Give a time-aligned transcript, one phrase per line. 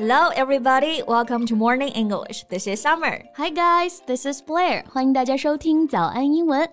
[0.00, 1.02] Hello, everybody.
[1.06, 2.44] Welcome to Morning English.
[2.48, 3.22] This is Summer.
[3.36, 4.00] Hi, guys.
[4.06, 4.82] This is Blair.
[4.88, 6.66] 欢迎大家收听早安英文。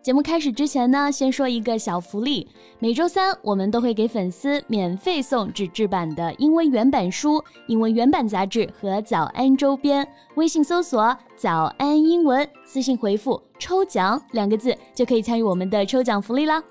[0.00, 2.48] 节目开始之前呢，先说一个小福利。
[2.78, 10.08] 每周三我们都会给粉丝免费送纸质版的英文原版书、英文原版杂志和早安周边。
[10.36, 16.62] 微信搜索“早安英文”，私信回复“抽奖”两个字，就可以参与我们的抽奖福利啦。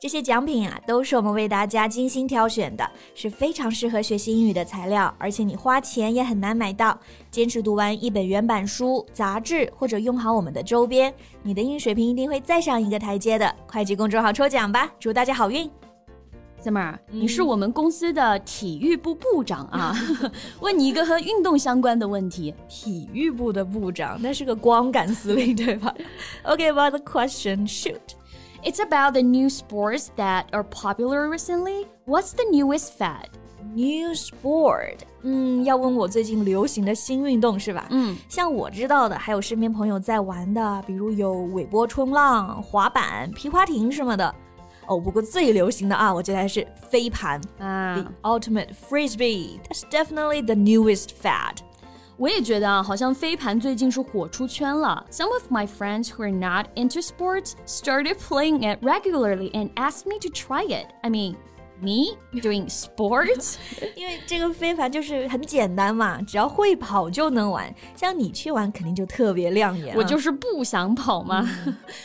[0.00, 6.96] 这些奖品啊，都是我们为大家精心挑选的，是非常适合学习英语的材料，而且你花钱也很难买到。
[7.32, 13.52] 坚持读完一本原版书、杂志，或者用好我们的周边，你的英语水平一定会再上一个台阶的。
[13.66, 15.68] 快去公众号抽奖吧，祝大家好运
[16.64, 19.92] ！Summer，你是我们公司的体育部部长啊，
[20.60, 22.54] 问你一个和运动相关的问题。
[22.68, 25.92] 体育部的部长，那是个光杆司令对吧
[26.44, 28.17] ？OK，about the question，shoot。
[28.63, 31.87] It's about the new sports that are popular recently.
[32.05, 33.27] What's the newest fad?
[33.75, 37.87] New sport，嗯，要问我最近流行的新运动是吧？
[37.89, 44.33] 嗯，像我知道的，还有身边朋友在玩的，比如有尾波冲浪、滑板、皮划艇什么的。
[44.85, 49.59] 哦，不过最流行的啊，我觉得还是飞盘啊，The ultimate frisbee.
[49.69, 51.57] That's definitely the newest fad.
[52.17, 55.05] 我也觉得啊，好像飞盘最近是火出圈了。
[55.09, 60.19] Some of my friends who are not into sports started playing it regularly and asked me
[60.19, 60.87] to try it.
[61.01, 61.35] I mean,
[61.81, 63.55] Me doing sports？
[63.97, 67.73] 因为这个飞盘就是很简单嘛，只要会跑就能玩。
[67.93, 69.93] 像你去玩，肯定就特别亮眼。
[69.97, 71.45] 我就是不想跑嘛。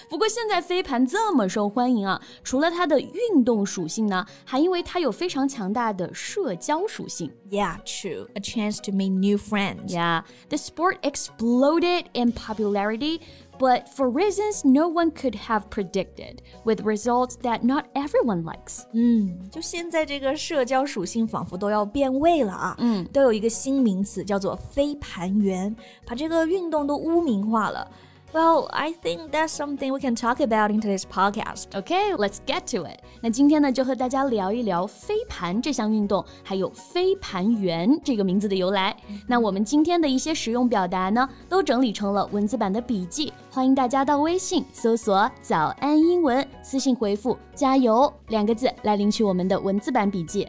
[0.09, 7.31] 不过现在飞盘这么受欢迎啊，除了它的运动属性呢，还因为它有非常强大的社交属性。
[7.48, 8.27] Yeah, true.
[8.34, 9.92] A chance to meet new friends.
[9.92, 13.20] Yeah, the sport exploded in popularity
[13.59, 18.84] But for reasons no one could have predicted, with results that not everyone likes.
[18.94, 27.90] 嗯，就现在这个社交属性仿佛都要变味了啊，嗯，都有一个新名词叫做飞盘员，把这个运动都污名化了。
[28.33, 31.67] Well, I think that's something we can talk about in today's podcast.
[31.76, 32.98] Okay, let's get to it.
[33.21, 38.98] 那今天呢，就和大家聊一聊飞盘这项运动，还有飞盘媛这个名字的由来。
[39.27, 50.48] 那我们今天的一些实用表达呢，都整理成了文字版的笔记，欢迎大家到微信搜索“早安英文”，私信回复“加油”两个字来领取我们的文字版笔记。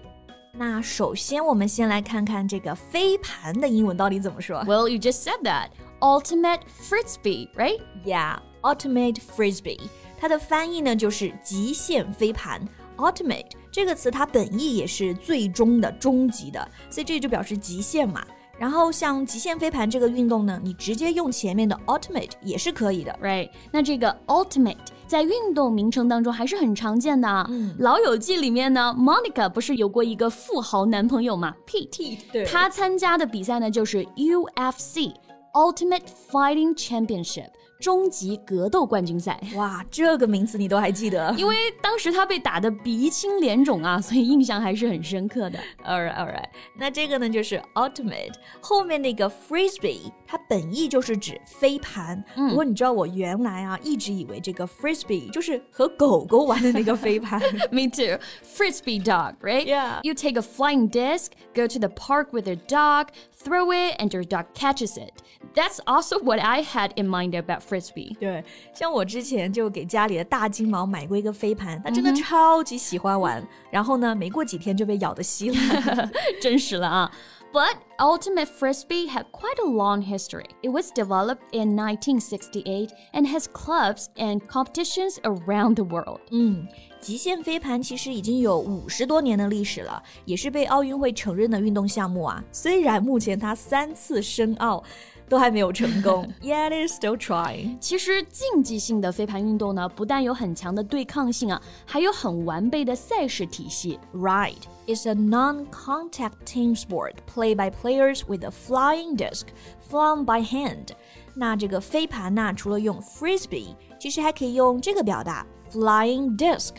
[0.56, 4.65] 那首先，我们先来看看这个飞盘的英文到底怎么说。
[4.65, 5.66] Well, you just said that.
[6.04, 7.81] Ultimate frisbee, right?
[8.04, 9.81] Yeah, ultimate frisbee.
[10.20, 12.60] 它的翻译呢就是极限飞盘。
[12.98, 18.22] Ultimate 这个词它本意也是最终的、终极的，所以这就表示极限嘛。
[18.59, 23.48] 然后像极限飞盘这个运动呢，你直接用前面的 ultimate 也是可以的，right？
[23.72, 24.76] 那这个 ultimate
[25.06, 27.47] 在运动名称当中还是很常见的。
[27.48, 35.15] 嗯，老友记里面呢，Monica 不是有过一个富豪男朋友吗？Pete，对，他参加的比赛呢就是 UFC
[35.56, 37.56] Ultimate Fighting Championship。
[37.84, 41.31] 终极格斗冠军赛，哇，这个名词你都还记得？
[41.37, 45.59] 因为当时他被打得鼻青脸肿啊，所以印象还是很深刻的。
[45.84, 46.47] All right, all right，
[46.78, 52.25] 那这个呢就是 ultimate 后面那个 frisbee，它本意就是指飞盘。
[52.37, 57.39] 嗯，不过你知道我原来啊一直以为这个 frisbee 就是和狗狗玩的那个飞盘。
[57.71, 58.19] Me too.
[58.43, 59.66] Frisbee dog, right?
[59.66, 60.01] Yeah.
[60.03, 64.11] You take a flying disc, go to the park with your dog, throw it, and
[64.11, 65.12] your dog catches it.
[65.55, 67.74] That's also what I had in mind about frisbee。
[68.20, 68.44] 对，
[68.74, 73.42] 像我之前就给家里的大金毛买过一个飞盘，它真的超级喜欢玩。
[73.42, 76.12] 嗯、然后呢，没过几天就被咬的稀烂，
[76.42, 77.12] 真实了啊。
[77.52, 80.46] But Ultimate Frisbee had quite a long history.
[80.62, 86.20] It was developed in 1968 and has clubs and competitions around the world.
[86.30, 86.68] 嗯，
[87.02, 92.44] 极限飞盘其实已经有五十多年的历史了，也是被奥运会承认的运动项目啊。
[92.52, 94.84] 虽然目前它三次申奥。
[95.28, 96.28] 都还没有成功。
[96.42, 97.78] Yet it is still trying。
[97.80, 104.00] 其实竞技性的飞盘运动呢，不但有很强的对抗性啊，还有很完备的赛事体系。
[104.14, 104.58] Right.
[104.88, 109.47] It's a non-contact team sport played by players with a flying disc
[109.88, 110.88] flung by hand.
[111.35, 116.72] 那这个飞盘呢，除了用 frisbee，其实还可以用这个表达 flying disc。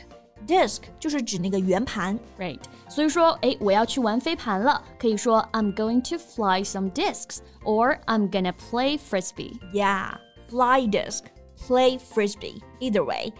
[0.47, 2.61] Disc 就是指那个圆盘，right？
[2.88, 9.59] 所以说，哎，我要去玩飞盘了，可以说 I'm going to fly some discs or I'm gonna play frisbee.
[9.73, 10.15] Yeah,
[10.49, 11.25] fly disc,
[11.59, 12.62] play frisbee.
[12.81, 13.32] Either way.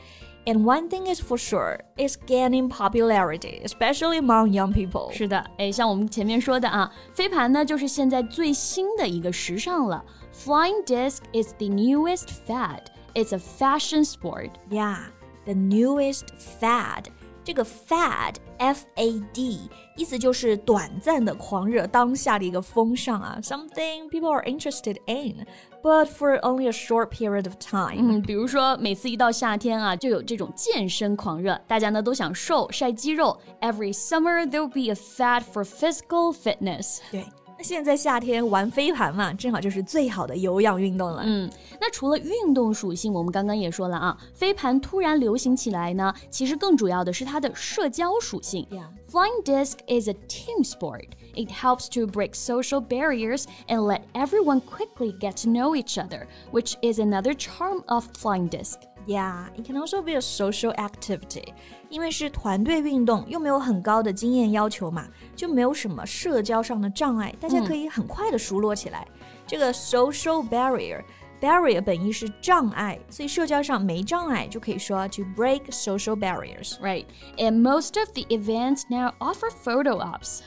[0.47, 5.13] And one thing is for sure, it's gaining popularity, especially among young people.
[5.13, 10.05] 是的，哎，像我们前面说的啊，飞盘呢就是现在最新的一个时尚了。
[10.35, 12.85] Flying disc is the newest fad.
[13.15, 14.51] It's a fashion sport.
[14.71, 14.99] Yeah
[15.45, 16.27] the newest
[16.61, 17.05] fad。
[17.43, 28.19] 这个 fad，f a d，意思就是短暂的狂热，当下的一个风尚啊，something people are interested in。But for only a short period of time。
[28.19, 33.41] 嗯，比如说每次一到夏天啊，就有这种健身狂热，大家呢都想瘦晒肌肉。
[33.63, 36.99] Every summer there'll be a fad for physical fitness。
[37.11, 37.25] 对。
[37.59, 41.23] 那现在夏天玩飞盘嘛，正好就是最好的有氧运动了。
[41.27, 48.67] 嗯，那除了运动属性，我们刚刚也说了啊，飞盘突然流行起来呢，其实更主要的是它的社交属性。
[48.71, 48.87] Yeah.
[49.11, 51.09] Flying disc is a team sport.
[51.35, 56.27] It helps to break social barriers and let everyone quickly get to know each other,
[56.53, 58.79] which is another charm of flying disc.
[59.07, 61.55] Yeah, it can also be a social activity.
[61.89, 69.07] 因为是团队运动，又没有很高的经验要求嘛，就没有什么社交上的障碍，大家可以很快的熟络起来。
[69.47, 76.79] 这个 social barrier。barrier 本意是障碍，所以社交上没障碍就可以说 to break social barriers.
[76.81, 77.07] Right.
[77.39, 80.41] And most of the events now offer photo ops.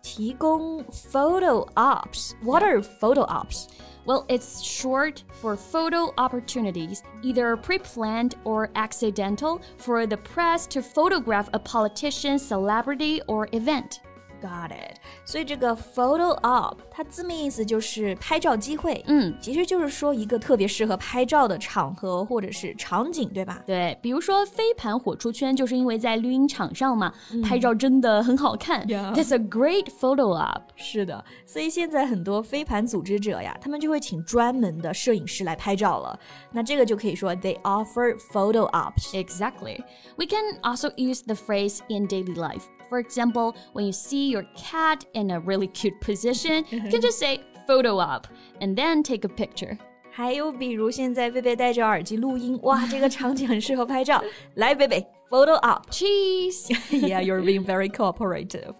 [0.00, 2.32] 提供 photo ops.
[2.42, 3.66] What are photo ops?
[4.05, 10.81] Well, it's short for photo opportunities, either pre planned or accidental, for the press to
[10.81, 14.01] photograph a politician, celebrity, or event
[14.42, 14.98] Got it。
[15.24, 19.02] 所以这个 photo op，它字面意思就是拍照机会。
[19.08, 23.60] 嗯，其实就是说一个特别适合拍照的场合或者是场景，对吧？
[23.66, 27.12] 对，比如说飞盘火出圈，就是因为在绿茵场上嘛，
[27.42, 28.86] 拍照真的很好看。
[28.86, 30.62] That's a great photo op。
[30.76, 36.16] 是的，所以现在很多飞盘组织者呀，他们就会请专门的摄影师来拍照了。
[36.52, 39.82] 那这个就可以说 they offer photo ops。Exactly.
[40.16, 42.62] We can also use the phrase in daily life.
[42.93, 46.99] for example, when you see your cat in a really cute position, you can mm-hmm.
[46.99, 48.27] just say photo op
[48.61, 49.75] and then take a picture.
[50.11, 54.23] 还有比如现在贝贝戴着耳机录音，哇，这个场景很适合拍照。
[54.53, 55.89] 来，贝贝，photo op。
[55.89, 56.67] Cheese。
[56.91, 58.75] yeah, you're being very cooperative.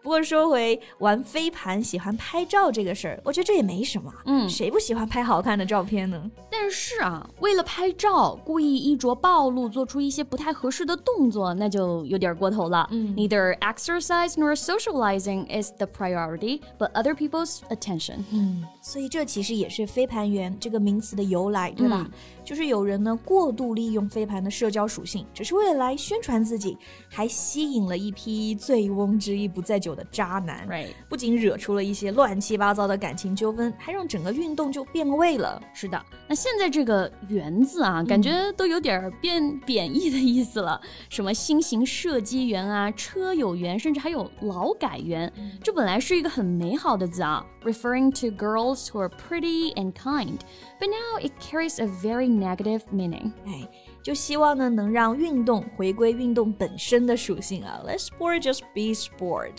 [0.00, 4.14] 不过说回玩飞盘喜欢拍照这个事儿，我觉得这也没什么。
[4.26, 6.30] 嗯，谁不喜欢拍好看的照片呢？
[6.66, 12.88] 但是啊，为了拍照，故意衣着暴露，做出一些不太合适的动作，那就有点过头了。
[12.90, 18.24] 嗯，Neither exercise nor socializing is the priority, but other people's attention.
[18.32, 22.04] 嗯，所以这其实也是飞盘员这个名词的由来，对吧？
[22.04, 22.10] 嗯
[22.46, 26.78] 就是有人呢过度利用飞盘的社交属性，只是为了来宣传自己，
[27.08, 30.64] 还吸引了一批醉翁之意不在酒的渣男。
[30.68, 30.90] Right.
[31.08, 35.60] 不仅惹出了一些乱七八糟的感情纠纷，还让整个运动就变味了。
[35.74, 40.80] 是的，那现在这个“媛”字啊，感觉都有点变贬义的意思了。
[40.82, 45.32] 嗯、什么新型射击员啊、车友员，甚至还有劳改员，
[45.62, 50.38] 这本来是一个很美好的字啊，referring to girls who are pretty and kind。
[50.80, 53.32] But now it carries a very negative meaning。
[53.46, 53.68] 哎，
[54.02, 59.52] 就希望呢能让运动回归运动本身的属性啊，let sport just be sport。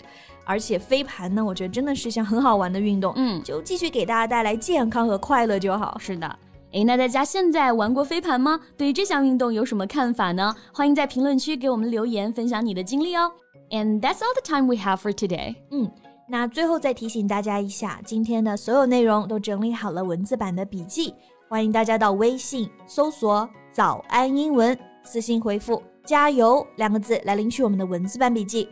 [0.44, 5.98] 而且飞盘呢，我觉得真的是一项很好玩的运动，嗯，就继续给大家带来健康和快乐就好。
[5.98, 6.38] 是的。
[6.77, 8.59] 诶，那大家现在玩过飞盘吗？
[8.75, 10.55] 对这项运动有什么看法呢？
[10.73, 13.31] 欢迎在评论区给我们留言，分享你的经历哦。
[13.69, 15.55] And that's all the time we have for today.
[15.71, 15.91] 嗯，
[16.27, 21.13] 那最后再提醒大家一下，今天的所有内容都整理好了文字版的笔记，
[21.47, 28.67] 欢迎大家到微信搜索“早安英文”，私信回复“加油”两个字来领取我们的文字版笔记。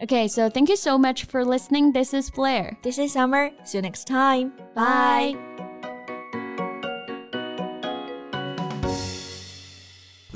[0.00, 1.92] Okay, so thank you so much for listening.
[1.92, 2.76] This is Blair.
[2.82, 3.52] This is Summer.
[3.64, 4.52] See you next time.
[4.74, 5.36] Bye.